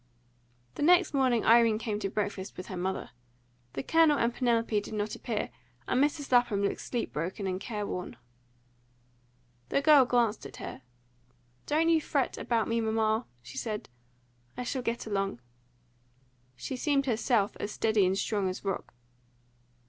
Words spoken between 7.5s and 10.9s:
careworn. The girl glanced at her.